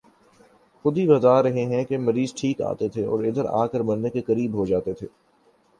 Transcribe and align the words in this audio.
خود 0.85 0.97
ہی 0.97 1.05
بتا 1.07 1.33
رہے 1.43 1.65
ہیں 1.65 1.83
کہ 1.85 1.97
مریض 1.99 2.33
ٹھیک 2.35 2.61
آتے 2.63 2.87
تھے 2.89 3.05
اور 3.05 3.23
ادھر 3.25 3.45
آ 3.51 3.65
کہ 3.67 3.81
مرنے 3.83 4.09
کے 4.09 4.21
قریب 4.23 4.55
ہو 4.55 4.65
جاتے 4.65 4.93
تھے 4.93 5.07